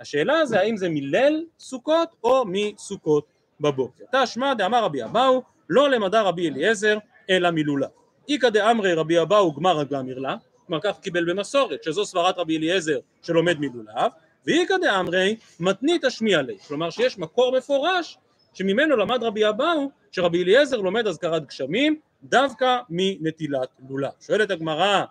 [0.00, 3.26] השאלה זה האם זה מליל סוכות או מסוכות
[3.60, 4.04] בבוקר.
[4.12, 6.98] תשמע דאמר רבי אבאו לא למדע רבי אליעזר
[7.30, 7.86] אלא מלולה.
[8.28, 12.98] איכא דאמרי רבי אבאו גמר הגמר לה כלומר כך קיבל במסורת שזו סברת רבי אליעזר
[13.22, 14.12] שלומד מלולב
[14.46, 18.18] ואיכא דאמרי מתנית השמיע לי כלומר שיש מקור מפורש
[18.54, 24.10] שממנו למד רבי אבאו שרבי אליעזר לומד אזכרת גשמים דווקא מנטילת לולב.
[24.20, 25.04] שואלת הגמרא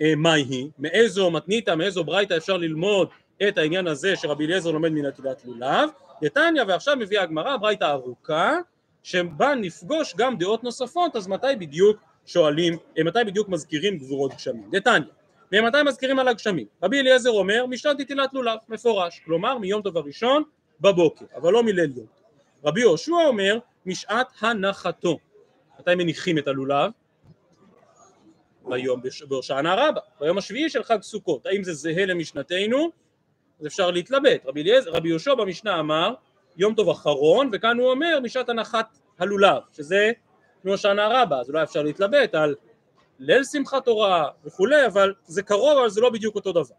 [0.00, 3.08] אה, מהי מאיזו מתניתא, מאיזו ברייתא אפשר ללמוד
[3.48, 5.90] את העניין הזה שרבי אליעזר לומד מנטילת לולב,
[6.22, 8.56] דתניא ועכשיו מביאה הגמרא ברייתא ארוכה
[9.02, 14.70] שבה נפגוש גם דעות נוספות אז מתי בדיוק שואלים, אה, מתי בדיוק מזכירים גבורות גשמים,
[14.70, 15.08] דתניא
[15.52, 20.42] ומתי מזכירים על הגשמים, רבי אליעזר אומר משנת נטילת לולב, מפורש, כלומר מיום טוב הראשון
[20.80, 22.06] בבוקר, אבל לא מליל יום,
[22.64, 25.18] רבי יהושע אומר משעת הנחתו,
[25.80, 26.90] מתי מניחים את הלולב?
[28.64, 32.90] ביום בהושענא רבה, ביום השביעי של חג סוכות, האם זה זהה למשנתנו?
[33.60, 36.14] אז אפשר להתלבט, רבי, אליעזר, רבי יהושע במשנה אמר
[36.56, 40.12] יום טוב אחרון וכאן הוא אומר משעת הנחת הלולב שזה
[40.64, 42.54] מהושענא רבה אז אולי אפשר להתלבט על
[43.18, 46.74] ליל שמחת תורה וכולי אבל זה קרוב אבל זה לא בדיוק אותו דבר.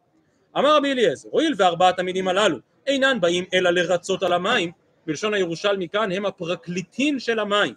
[0.58, 4.72] אמר רבי אליעזר הואיל וארבעת המינים הללו אינן באים אלא לרצות על המים
[5.06, 7.74] בלשון הירושלמי כאן הם הפרקליטים של המים.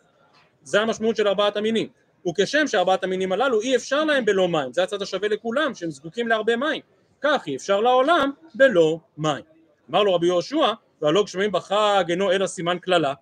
[0.62, 1.88] זה המשמעות של ארבעת המינים.
[2.28, 4.72] וכשם שארבעת המינים הללו אי אפשר להם בלא מים.
[4.72, 6.80] זה הצד השווה לכולם שהם זקוקים להרבה מים
[7.24, 9.44] כך אי אפשר לעולם בלא מים.
[9.90, 13.14] אמר לו רבי יהושע והלא גשמים בחג אינו אלא סימן קללה.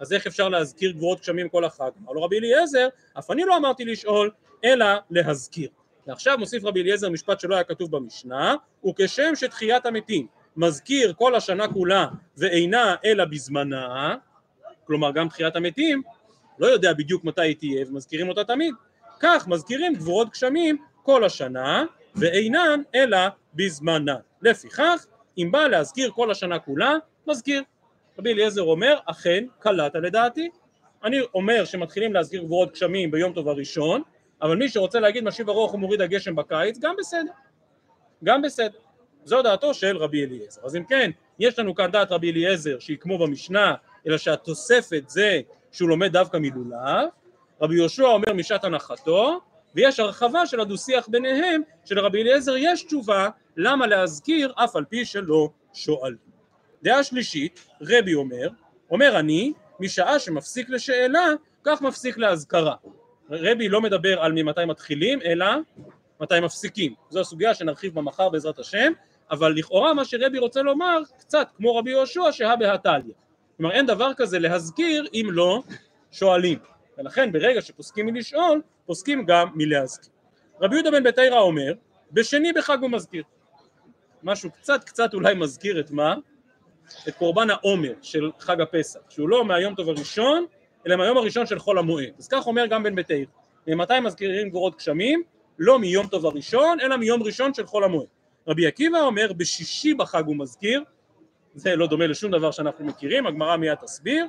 [0.00, 1.90] אז איך אפשר להזכיר גבורות גשמים כל החג?
[2.02, 4.30] אמר לו רבי אליעזר אף אני לא אמרתי לשאול
[4.64, 5.68] אלא להזכיר.
[6.06, 8.54] ועכשיו מוסיף רבי אליעזר משפט שלא היה כתוב במשנה
[8.88, 12.06] וכשם שתחיית המתים מזכיר כל השנה כולה
[12.36, 14.16] ואינה אלא בזמנה
[14.86, 16.02] כלומר גם תחיית המתים
[16.58, 18.74] לא יודע בדיוק מתי היא תהיה ומזכירים אותה תמיד
[19.20, 21.84] כך מזכירים גבורות גשמים כל השנה
[22.16, 23.18] ואינן אלא
[23.54, 24.16] בזמנה.
[24.42, 25.06] לפיכך
[25.38, 26.94] אם בא להזכיר כל השנה כולה
[27.26, 27.62] מזכיר.
[28.18, 30.48] רבי אליעזר אומר אכן קלעת לדעתי.
[31.04, 34.02] אני אומר שמתחילים להזכיר גבורות גשמים ביום טוב הראשון
[34.42, 37.30] אבל מי שרוצה להגיד משיב הרוח ומוריד הגשם בקיץ גם בסדר.
[38.24, 38.78] גם בסדר.
[39.24, 40.60] זו דעתו של רבי אליעזר.
[40.64, 43.74] אז אם כן יש לנו כאן דעת רבי אליעזר שהיא כמו במשנה
[44.06, 45.40] אלא שהתוספת זה
[45.72, 47.08] שהוא לומד דווקא מלולב,
[47.60, 49.40] רבי יהושע אומר משעת הנחתו,
[49.78, 55.48] ויש הרחבה של הדו-שיח ביניהם, שלרבי אליעזר יש תשובה למה להזכיר אף על פי שלא
[55.72, 56.18] שואלים.
[56.82, 58.48] דעה שלישית, רבי אומר,
[58.90, 61.26] אומר אני, משעה שמפסיק לשאלה,
[61.64, 62.74] כך מפסיק להזכרה.
[63.30, 65.46] רבי לא מדבר על ממתי מתחילים, אלא
[66.20, 66.94] מתי מפסיקים.
[67.10, 68.92] זו הסוגיה שנרחיב בה מחר בעזרת השם,
[69.30, 73.14] אבל לכאורה מה שרבי רוצה לומר, קצת כמו רבי יהושע שהא בהא תליא.
[73.56, 75.62] כלומר אין דבר כזה להזכיר אם לא
[76.10, 76.58] שואלים
[76.98, 80.10] ולכן ברגע שפוסקים מלשאול פוסקים גם מלהזכיר
[80.60, 81.72] רבי יהודה בן ביתירא אומר
[82.12, 83.22] בשני בחג הוא מזכיר
[84.22, 86.14] משהו קצת קצת אולי מזכיר את מה?
[87.08, 90.46] את קורבן העומר של חג הפסח שהוא לא מהיום טוב הראשון
[90.86, 93.30] אלא מהיום הראשון של חול המועד אז כך אומר גם בן ביתירא
[93.66, 95.22] ממתי מזכירים גבורות גשמים?
[95.58, 98.06] לא מיום טוב הראשון אלא מיום ראשון של חול המועד
[98.48, 100.82] רבי עקיבא אומר בשישי בחג הוא מזכיר
[101.54, 104.26] זה לא דומה לשום דבר שאנחנו מכירים, הגמרא מיד תסביר.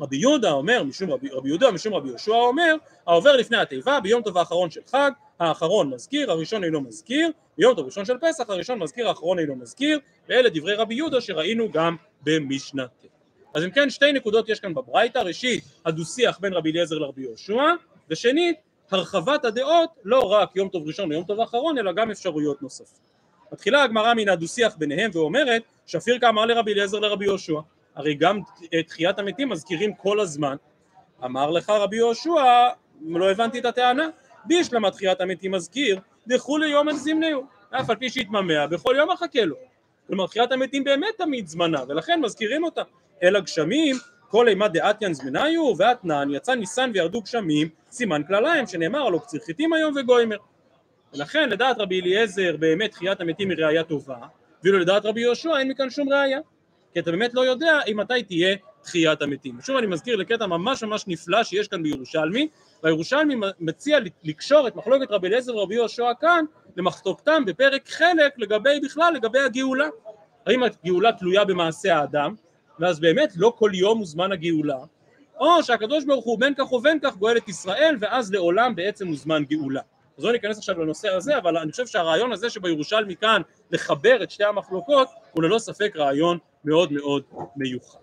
[0.00, 2.74] רבי יהודה אומר, משום רבי, רבי יהודה משום רבי יהושע אומר,
[3.06, 7.86] העובר לפני התיבה ביום טוב האחרון של חג, האחרון מזכיר, הראשון אינו מזכיר, ביום טוב
[7.86, 13.08] ראשון של פסח, הראשון מזכיר, האחרון אינו מזכיר, ואלה דברי רבי יהודה שראינו גם במשנתנו.
[13.54, 17.62] אז אם כן שתי נקודות יש כאן בברייתא, ראשית הדו-שיח בין רבי אליעזר לרבי יהושע,
[18.10, 18.56] ושנית
[18.90, 23.00] הרחבת הדעות לא רק יום טוב ראשון ויום טוב האחרון אלא גם אפשרויות נוספות.
[23.52, 27.60] מתחילה הגמרא מן הדו-שיח ביניהם ואומרת שפיר אמר לרבי אליעזר לרבי יהושע
[27.94, 28.40] הרי גם
[28.86, 30.56] תחיית המתים מזכירים כל הזמן.
[31.24, 32.68] אמר לך רבי יהושע
[33.06, 34.08] לא הבנתי את הטענה.
[34.44, 39.44] בישלמה תחיית המתים מזכיר דחולי יום אין זימניהו אף על פי שהתממע בכל יום אחכה
[39.44, 39.56] לו.
[40.06, 42.82] כלומר תחיית המתים באמת תמיד זמנה ולכן מזכירים אותה.
[43.22, 43.96] אלא גשמים
[44.28, 49.72] כל אימה דאתיין זמניו ואתנן יצא ניסן וירדו גשמים סימן כלליים שנאמר הלא קציר חיטים
[49.72, 50.36] היום וגוימר.
[51.14, 54.16] ולכן לדעת רבי אליעזר באמת תחיית המתים היא ראייה טובה
[54.64, 56.40] ואילו לדעת רבי יהושע אין מכאן שום ראייה
[56.92, 59.58] כי אתה באמת לא יודע אם מתי תהיה תחיית המתים.
[59.60, 62.48] שוב אני מזכיר לקטע ממש ממש נפלא שיש כאן בירושלמי,
[62.82, 66.44] והירושלמי מציע לקשור את מחלוקת רבי אליעזר ורבי יהושע כאן
[66.76, 69.88] למחלוקתם בפרק חלק לגבי בכלל, לגבי הגאולה.
[70.46, 72.34] האם הגאולה תלויה במעשה האדם,
[72.80, 74.78] ואז באמת לא כל יום הוא זמן הגאולה,
[75.40, 79.16] או שהקדוש ברוך הוא בין כך ובין כך גואל את ישראל ואז לעולם בעצם הוא
[79.16, 79.80] זמן גאולה.
[80.18, 84.30] אז לא ניכנס עכשיו לנושא הזה, אבל אני חושב שהרעיון הזה שבירושלמי כאן לחבר את
[84.30, 87.22] שתי המחלוקות הוא ללא ספק רעיון מאוד מאוד
[87.56, 87.98] מיוחד.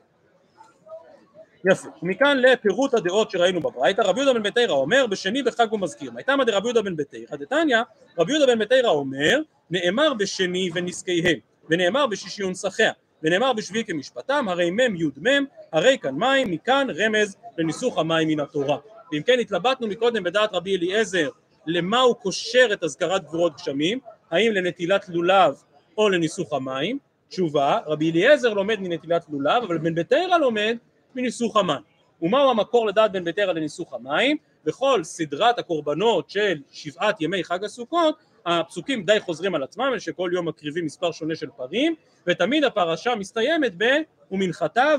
[1.71, 6.11] יפה, ומכאן לפירוט הדעות שראינו בברייתא, רבי יהודה בן ביתרא אומר בשני בחג הוא מזכיר,
[6.11, 7.77] מייתמא דרבי יהודה בן ביתרא, דתניא
[8.17, 11.37] רבי יהודה בן ביתרא אומר נאמר בשני ונזקיהם,
[11.69, 12.91] ונאמר בשישי ונסחיה,
[13.23, 18.39] ונאמר בשביעי כמשפטם, הרי מ' י' מ', הרי כאן מים, מכאן רמז לניסוך המים מן
[18.39, 18.77] התורה.
[19.11, 21.29] ואם כן התלבטנו מקודם בדעת רבי אליעזר
[21.67, 23.99] למה הוא קושר את אזכרת גבורות גשמים,
[24.31, 25.55] האם לנטילת לולב
[25.97, 30.77] או לניסוך המים, תשובה, רבי אליעזר לומד מנטילת לולב, אבל בן ביתרא לומד
[31.15, 31.81] מניסוך המים.
[32.21, 34.37] ומהו המקור לדעת בן ביתרא לניסוך המים?
[34.65, 38.15] בכל סדרת הקורבנות של שבעת ימי חג הסוכות
[38.45, 41.95] הפסוקים די חוזרים על עצמם, שכל יום מקריבים מספר שונה של פרים,
[42.27, 43.83] ותמיד הפרשה מסתיימת ב
[44.31, 44.95] ומנחתה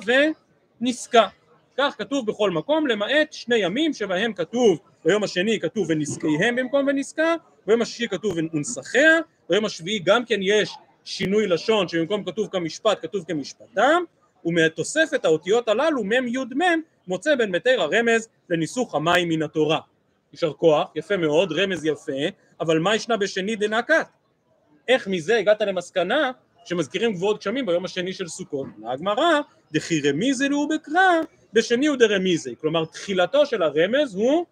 [0.81, 1.29] ונסקה.
[1.79, 7.35] כך כתוב בכל מקום, למעט שני ימים שבהם כתוב, ביום השני כתוב ונזקיהם במקום ונסקה,
[7.67, 13.25] ביום השישי כתוב ונסחיה, ביום השביעי גם כן יש שינוי לשון שבמקום כתוב כמשפט כתוב
[13.29, 14.03] כמשפטם,
[14.45, 19.81] ומתוספת האותיות הללו מ' י' מ' מוצא בן מתר הרמז לניסוך המים מן התורה.
[20.33, 22.13] יישר כוח, יפה מאוד, רמז יפה,
[22.61, 24.07] אבל מה ישנה בשני דנקת?
[24.89, 26.31] איך מזה הגעת למסקנה
[26.65, 28.67] שמזכירים גבוהות גשמים ביום השני של סוכות?
[28.87, 29.41] הגמרא,
[29.73, 31.21] דכי רמיזי לו בקרא,
[31.53, 34.47] בשני הוא דרמיזי, כלומר תחילתו של הרמז הוא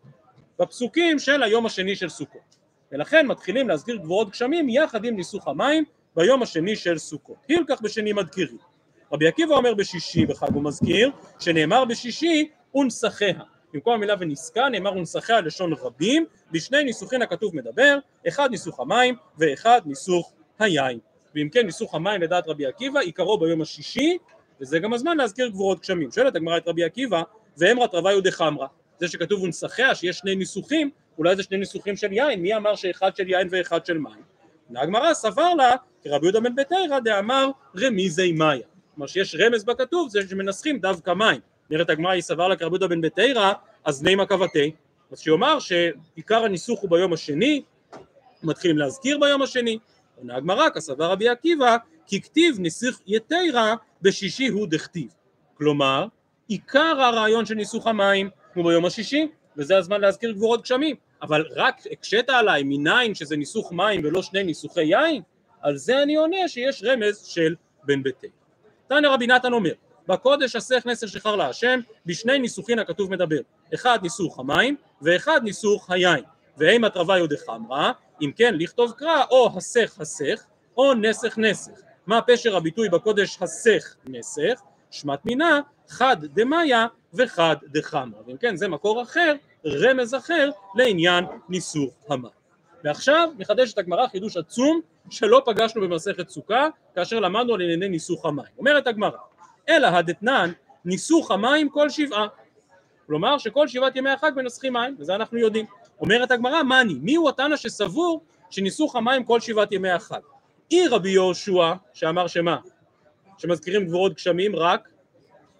[0.58, 2.56] בפסוקים של היום השני של סוכות,
[2.92, 5.84] ולכן מתחילים להזכיר גבוהות גשמים יחד עם ניסוך המים
[6.18, 7.36] ביום השני של סוכות.
[7.48, 8.56] הילקח בשני מדקירי.
[9.12, 13.40] רבי עקיבא אומר בשישי בחג הוא מזכיר, שנאמר בשישי ונסחיה.
[13.72, 19.80] במקום המילה ונסקה נאמר ונסחיה לשון רבים, בשני ניסוחים הכתוב מדבר, אחד ניסוך המים ואחד
[19.86, 20.98] ניסוך היין.
[21.34, 24.18] ואם כן ניסוך המים לדעת רבי עקיבא עיקרו ביום השישי,
[24.60, 26.10] וזה גם הזמן להזכיר גבורות גשמים.
[26.10, 27.22] שואלת הגמרא את רבי עקיבא,
[27.58, 28.66] ואמרת רוויו דחמרא,
[29.00, 33.16] זה שכתוב ונסחיה שיש שני ניסוחים, אולי זה שני ניסוחים של יין, מי אמר שאחד
[33.16, 34.38] של יין ואחד של מים?
[34.76, 35.74] הגמרא סבר לה,
[36.08, 38.66] רבי יהודה בן ביתרא דאמר רמיזי מאיה.
[38.94, 41.40] כלומר שיש רמז בכתוב זה שמנסחים דווקא מים.
[41.70, 43.52] נראית הגמרא היא סבר לה כרבי יהודה בן ביתרא,
[43.84, 44.72] אז נימה קבתי.
[45.12, 47.62] אז שיאמר שעיקר הניסוך הוא ביום השני,
[48.42, 49.78] מתחילים להזכיר ביום השני.
[50.16, 55.08] עונה הגמרא כסבר רבי עקיבא, כי כתיב נסיך יתרה בשישי הוא דכתיב.
[55.54, 56.06] כלומר,
[56.48, 60.96] עיקר הרעיון של ניסוך המים הוא ביום השישי, וזה הזמן להזכיר גבורות גשמים.
[61.22, 65.22] אבל רק הקשית עליי מניין שזה ניסוך מים ולא שני ניסוכי יין?
[65.62, 68.26] על זה אני עונה שיש רמז של בן ביתי.
[68.88, 69.72] תנא רבי נתן אומר,
[70.08, 73.40] בקודש אסך נסר שחר להשם, בשני ניסוחין הכתוב מדבר,
[73.74, 76.24] אחד ניסוך המים ואחד ניסוך היין,
[76.56, 77.92] ואימת רוויו דחמרא,
[78.22, 80.44] אם כן לכתוב קרא או הסך הסך
[80.76, 81.72] או נסך נסך,
[82.06, 88.68] מה פשר הביטוי בקודש הסך נסך, שמת מינה חד דמיה וחד דחמרא, ואם כן זה
[88.68, 89.34] מקור אחר,
[89.66, 92.38] רמז אחר לעניין ניסוך המים.
[92.84, 98.46] ועכשיו מחדשת הגמרא חידוש עצום שלא פגשנו במסכת סוכה כאשר למדנו על ענייני ניסוך המים.
[98.58, 99.18] אומרת הגמרא,
[99.68, 100.50] אלא הדתנן
[100.84, 102.26] ניסוך המים כל שבעה.
[103.06, 105.66] כלומר שכל שבעת ימי החג מנסחים מים, וזה אנחנו יודעים.
[106.00, 110.20] אומרת הגמרא, מאני, מי הוא התנא שסבור שניסוך המים כל שבעת ימי החג?
[110.70, 112.56] אי רבי יהושע, שאמר שמה?
[113.38, 114.88] שמזכירים גבורות גשמים רק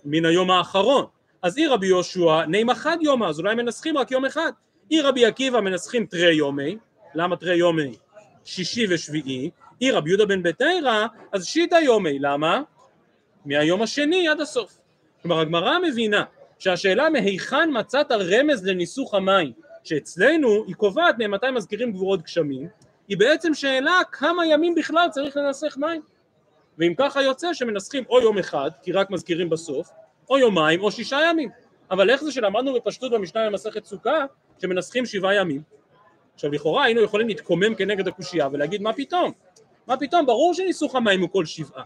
[0.04, 1.04] מן היום האחרון.
[1.42, 4.52] אז אי רבי יהושע, נעים אחד יומא, אז אולי מנסחים רק יום אחד.
[4.90, 6.76] אי רבי עקיבא מנסחים תרי יומי,
[7.14, 7.96] למה תרי יומי?
[8.48, 12.62] שישי ושביעי, אי רבי יהודה בן ביתרא, אז שיטא יומי, למה?
[13.44, 14.78] מהיום השני עד הסוף.
[15.22, 16.24] כלומר הגמרא מבינה
[16.58, 19.52] שהשאלה מהיכן מצאת רמז לניסוך המים,
[19.84, 22.68] שאצלנו היא קובעת ממתי מזכירים גבורות גשמים,
[23.08, 26.02] היא בעצם שאלה כמה ימים בכלל צריך לנסח מים.
[26.78, 29.88] ואם ככה יוצא שמנסחים או יום אחד, כי רק מזכירים בסוף,
[30.30, 31.50] או יומיים או שישה ימים.
[31.90, 34.24] אבל איך זה שלמדנו בפשטות במשנה במסכת סוכה,
[34.58, 35.62] שמנסחים שבעה ימים?
[36.38, 39.33] עכשיו לכאורה היינו יכולים להתקומם כנגד הקושייה ולהגיד מה פתאום?
[39.87, 40.27] מה פתאום?
[40.27, 41.83] ברור שניסוך המים הוא כל שבעה.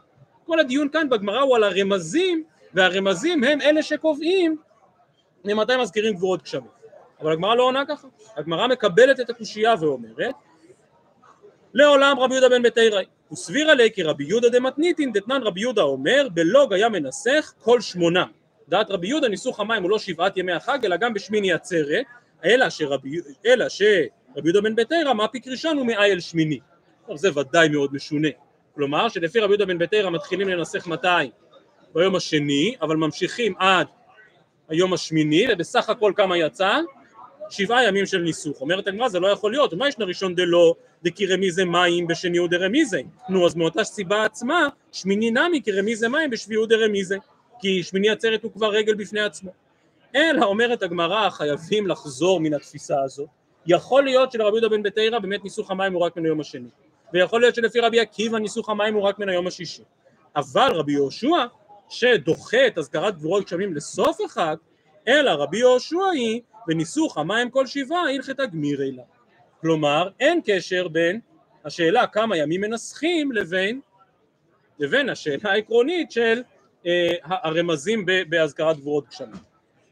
[0.47, 4.57] כל הדיון כאן בגמרא הוא על הרמזים, והרמזים הם אלה שקובעים
[5.45, 6.71] ממתי מזכירים גבורות גשמים.
[7.21, 8.09] אבל הגמרא לא עונה ככה.
[8.37, 10.35] הגמרא מקבלת את הקושייה ואומרת
[11.75, 16.29] לעולם רבי יהודה בן ביתיראי וסביר עלי כי רבי יהודה דמתניתין דתנן רבי יהודה אומר
[16.35, 18.25] בלוג היה מנסח כל שמונה
[18.69, 22.05] דעת רבי יהודה ניסוך המים הוא לא שבעת ימי החג אלא גם בשמיני עצרת
[22.45, 23.69] אלא שרבי, אלא
[24.35, 26.59] שרבי יהודה בן ביתירא מפיק ראשון הוא מאי אל שמיני
[27.15, 28.29] זה ודאי מאוד משונה
[28.75, 31.31] כלומר שלפי רבי יהודה בן ביתרא מתחילים לנסח מתי?
[31.95, 33.87] ביום השני, אבל ממשיכים עד
[34.69, 36.79] היום השמיני, ובסך הכל כמה יצא?
[37.51, 38.61] שבעה ימים של ניסוך.
[38.61, 43.01] אומרת הגמרא זה לא יכול להיות, ומה ישנה ראשון דלא דקירמיזה מים בשני הוא דרמיזה?
[43.29, 47.17] נו אז מאותה סיבה עצמה, שמיני נמי כרמיזה מים בשביעי הוא דרמיזה,
[47.61, 49.51] כי שמיני עצרת הוא כבר רגל בפני עצמו.
[50.15, 53.29] אלא אומרת הגמרא חייבים לחזור מן התפיסה הזאת.
[53.67, 56.69] יכול להיות שלרבי יהודה בן בתרא באמת ניסוך המים הוא רק מן היום השני,
[57.13, 59.83] ויכול להיות שלפי רבי עקיבא ניסוך המים הוא רק מן היום השישי.
[60.37, 61.47] אבל רבי יהושע
[61.89, 64.57] שדוחה את אזכרת גבורות גשמים לסוף החג,
[65.09, 69.03] אלא רבי יהושע היא וניסוך המים כל שבעה הלכתא גמירי לה.
[69.61, 71.21] כלומר אין קשר בין
[71.65, 73.81] השאלה כמה ימים מנסחים לבין
[74.79, 76.43] לבין השאלה העקרונית של
[76.87, 79.43] אה, הרמזים באזכרת גבורות גשמים.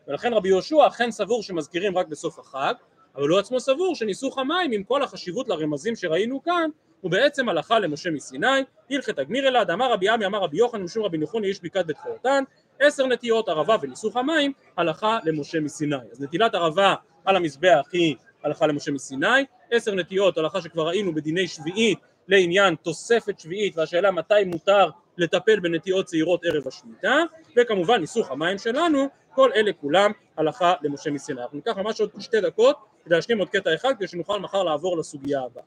[0.09, 2.75] ולכן רבי יהושע אכן סבור שמזכירים רק בסוף החג,
[3.17, 6.71] אבל הוא עצמו סבור שניסוך המים עם כל החשיבות לרמזים שראינו כאן
[7.01, 8.47] הוא בעצם הלכה למשה מסיני,
[8.91, 11.99] הלכת גמיר אלעד, אמר רבי עמי, אמר רבי יוחנן, משום רבי נחוני איש בקעת בית
[11.99, 12.45] חורתן,
[12.81, 15.97] עשר נטיות ערבה וניסוך המים, הלכה למשה מסיני.
[16.13, 16.95] אז נטילת ערבה
[17.25, 23.41] על המזבח היא הלכה למשה מסיני, עשר נטיות, הלכה שכבר ראינו בדיני שביעית לעניין תוספת
[23.41, 27.17] שביעית והשאלה מתי מותר לטפל בנטיעות צעירות ערב השמיטה,
[27.57, 31.43] וכמובן ניסוך המים שלנו, כל אלה כולם הלכה למשה מסיני.
[31.43, 32.77] אנחנו ניקח ממש עוד שתי דקות
[33.11, 35.63] להשלים עוד קטע אחד כדי שנוכל מחר לעבור לסוגיה הבאה.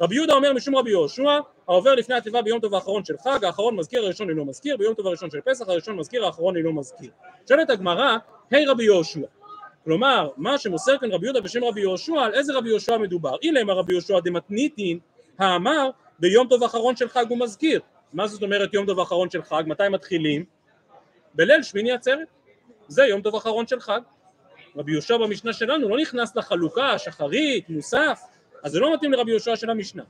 [0.00, 1.38] רבי יהודה אומר משום רבי יהושע,
[1.68, 5.06] העובר לפני התיבה ביום טוב האחרון של חג, האחרון מזכיר, הראשון אינו מזכיר, ביום טוב
[5.06, 7.10] הראשון של פסח, הראשון מזכיר, האחרון אינו מזכיר.
[7.48, 8.16] שואלת הגמרא,
[8.50, 9.20] היי רבי יהושע.
[9.84, 13.36] כלומר, מה שמוסר כאן רבי יהודה בשם רבי יהושע, על איזה רבי יהושע מדובר?
[13.42, 14.98] הנה אמר רבי יהושע דמתניתין,
[15.38, 17.80] האמר ביום טוב האחרון של חג הוא מזכיר.
[18.12, 19.62] מה זאת אומרת יום טוב האחרון של חג?
[19.66, 20.44] מתי מתחילים?
[21.34, 22.28] בליל שמיני עצרת.
[22.88, 24.00] זה יום טוב האחרון של חג.
[24.76, 28.20] רבי יהושע במשנה שלנו לא נכנס לחלוקה, שחרית, מוסף,
[28.62, 30.02] אז זה לא מתאים לרבי יהושע של המשנה.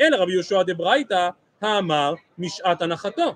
[0.00, 1.28] אלא רבי יהושע דברייתא
[1.60, 3.34] האמר משעת הנחתו.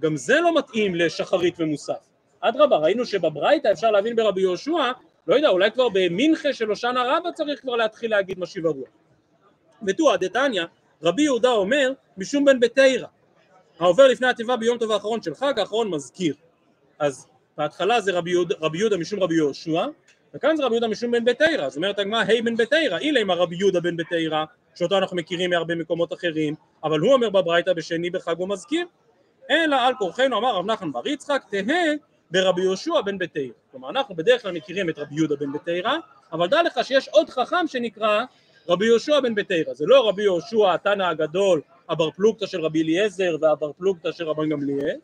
[0.00, 2.08] גם זה לא מתאים לשחרית ומוסף.
[2.40, 4.92] אדרבה, ראינו שבברייתא אפשר להבין ברבי יהושע,
[5.26, 8.88] לא יודע, אולי כבר במנחה של הושענא רבא צריך כבר להתחיל להגיד משיב הרוח.
[9.86, 10.64] ותוה דתניא,
[11.02, 13.06] רבי יהודה אומר, משום בן בתירא,
[13.78, 16.34] העובר לפני התיבה ביום טוב האחרון של חג, האחרון מזכיר.
[16.98, 19.86] אז בהתחלה זה רבי יהודה, רבי יהודה משום רבי יהושע,
[20.34, 23.34] וכאן זה רבי יהודה משום בן בתירא, זאת אומרת הגמרא היי בן בתירא, אילי מה
[23.34, 24.44] רבי יהודה בן בתירא,
[24.74, 28.86] שאותו אנחנו מכירים מהרבה מקומות אחרים, אבל הוא אומר בברייתא בשני בחג הוא מזכיר,
[29.50, 31.94] אלא על כורחנו אמר רב נחמן בר יצחק תהא
[32.30, 33.52] ברבי יהושע בן בתירא.
[33.70, 35.96] כלומר אנחנו בדרך כלל מכירים את רבי יהודה בן בתירא,
[36.32, 38.24] אבל דע לך שיש עוד חכם שנקרא
[38.68, 43.36] רבי יהושע בן בתירא, זה לא רבי יהושע התנא הגדול, הבר פלוגתא של רבי אליעזר
[43.40, 44.96] והבר פלוגתא של רבן גמליאל,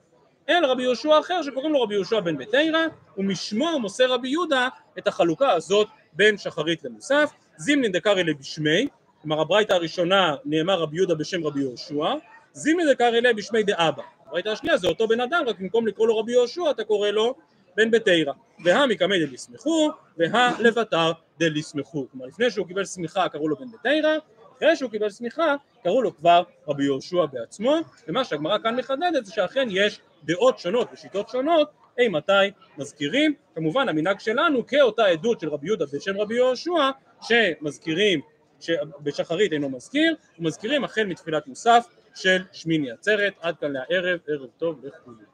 [0.50, 2.80] אלא רבי יהושע אחר שקוראים לו רבי יהושע בן בתירא,
[3.16, 8.88] ומשמו מוסר רבי יהודה את החלוקה הזאת בין שחרית למוסף, זימנין דקרא לבשמי,
[9.22, 12.14] כלומר הברייתא הראשונה נאמר רבי יהודה בשם רבי יהושע,
[12.52, 16.18] זימנין דקרא ליה בשמי דאבא, הברייתא השנייה זה אותו בן אדם, רק במקום לקרוא לו
[16.18, 17.34] רבי יהושע אתה קורא לו
[17.76, 18.32] בן בתירא,
[18.64, 24.16] והא מקמי דליסמכו, והא לבתר דליסמכו, כלומר לפני שהוא קיבל סמיכה קראו לו בן בתירא,
[24.56, 27.76] אחרי שהוא קיבל סמיכה קראו לו כבר רבי יהושע בעצמו,
[28.08, 32.32] ומה שהגמרא כאן מחדדת זה שאכן יש דעות שונות ושיטות שונות אי מתי?
[32.78, 36.90] מזכירים, כמובן המנהג שלנו כאותה עדות של רבי יהודה בשם רבי יהושע
[37.22, 38.20] שמזכירים
[38.60, 43.32] שבשחרית אינו מזכיר ומזכירים החל מתפילת מוסף של שמיני עצרת.
[43.40, 45.30] עד כאן לערב, ערב טוב לכולם